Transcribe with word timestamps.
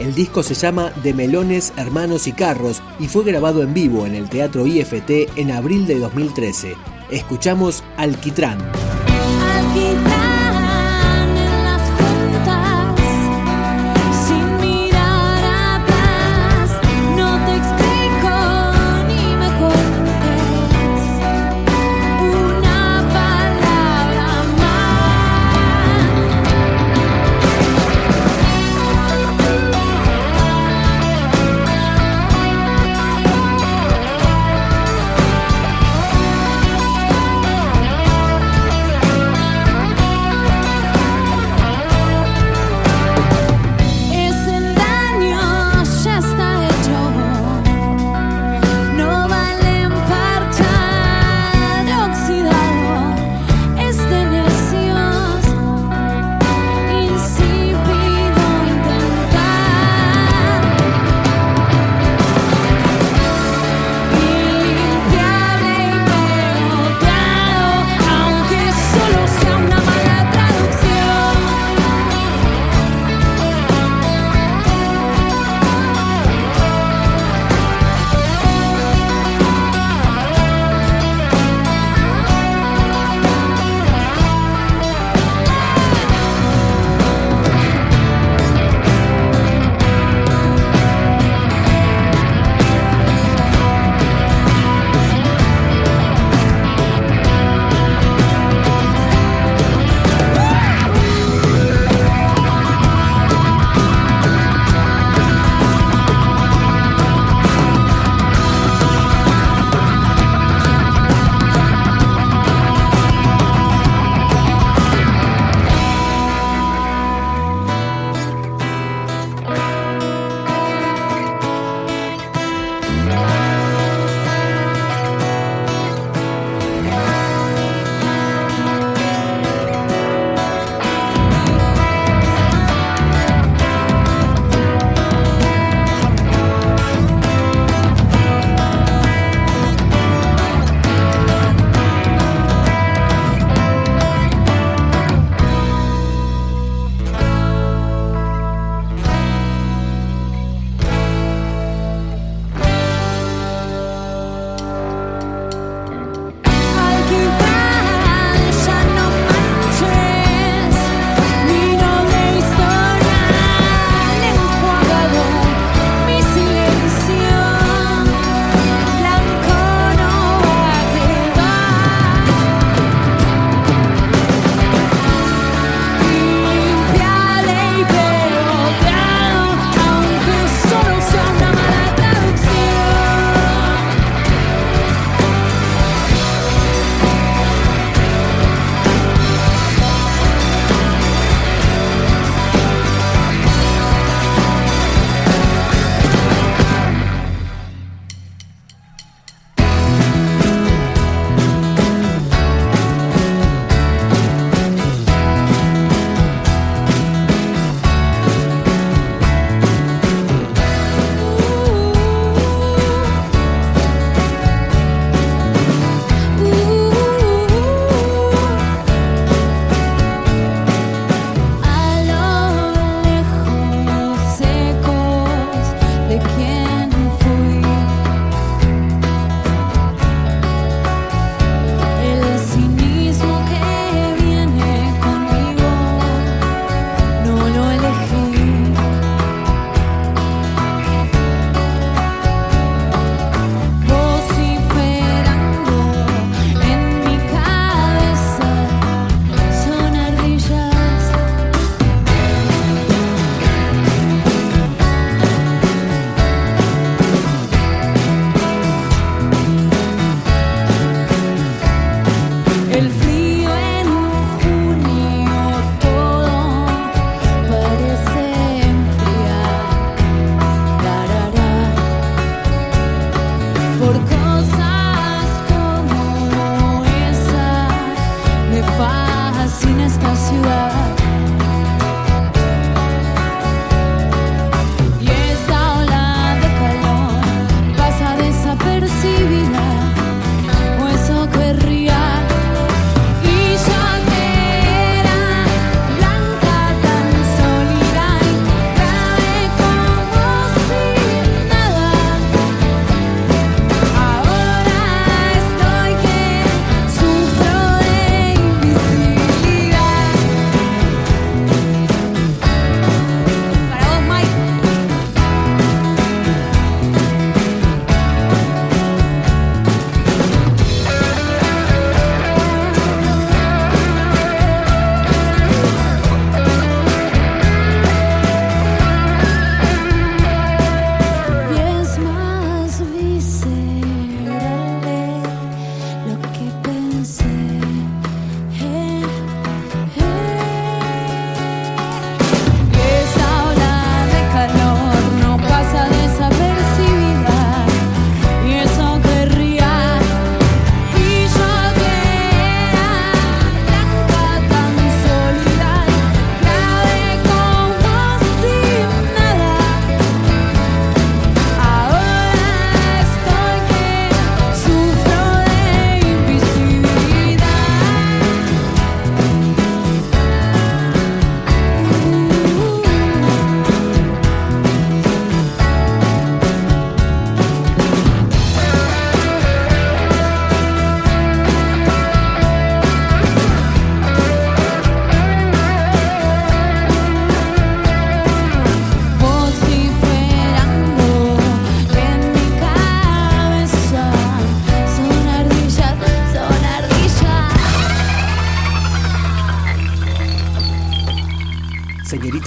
el 0.00 0.14
disco 0.14 0.42
se 0.42 0.54
llama 0.54 0.92
De 1.02 1.12
Melones, 1.12 1.72
Hermanos 1.76 2.26
y 2.26 2.32
Carros 2.32 2.82
y 2.98 3.06
fue 3.06 3.22
grabado 3.22 3.62
en 3.62 3.74
vivo 3.74 4.06
en 4.06 4.14
el 4.14 4.28
Teatro 4.28 4.66
IFT 4.66 5.36
en 5.36 5.52
abril 5.52 5.86
de 5.86 5.98
2013. 5.98 6.74
Escuchamos 7.10 7.84
Alquitrán. 7.96 8.58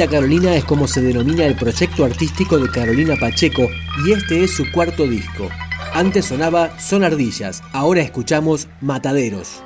Carolina 0.07 0.55
es 0.55 0.65
como 0.65 0.87
se 0.87 1.01
denomina 1.01 1.45
el 1.45 1.55
proyecto 1.55 2.05
artístico 2.05 2.57
de 2.57 2.69
Carolina 2.69 3.15
Pacheco 3.19 3.67
y 4.05 4.11
este 4.11 4.43
es 4.43 4.55
su 4.55 4.71
cuarto 4.71 5.07
disco. 5.07 5.49
Antes 5.93 6.25
sonaba 6.25 6.79
Son 6.79 7.03
Ardillas, 7.03 7.61
ahora 7.71 8.01
escuchamos 8.01 8.67
Mataderos. 8.81 9.63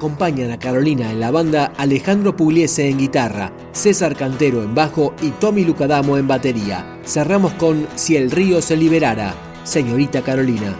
Acompañan 0.00 0.50
a 0.50 0.58
Carolina 0.58 1.12
en 1.12 1.20
la 1.20 1.30
banda 1.30 1.74
Alejandro 1.76 2.34
Pugliese 2.34 2.88
en 2.88 2.96
guitarra, 2.96 3.52
César 3.72 4.16
Cantero 4.16 4.62
en 4.62 4.74
bajo 4.74 5.14
y 5.20 5.28
Tommy 5.28 5.62
Lucadamo 5.62 6.16
en 6.16 6.26
batería. 6.26 6.98
Cerramos 7.04 7.52
con 7.52 7.86
Si 7.96 8.16
el 8.16 8.30
río 8.30 8.62
se 8.62 8.78
liberara, 8.78 9.34
señorita 9.62 10.22
Carolina. 10.22 10.74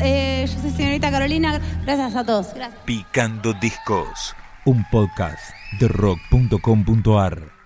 Eh, 0.00 0.46
yo 0.46 0.60
soy 0.60 0.70
señorita 0.70 1.10
Carolina. 1.10 1.60
Gracias 1.84 2.14
a 2.14 2.24
todos. 2.24 2.54
Gracias. 2.54 2.80
Picando 2.84 3.52
Discos, 3.54 4.34
un 4.64 4.84
podcast 4.90 5.42
de 5.80 5.88
rock.com.ar. 5.88 7.57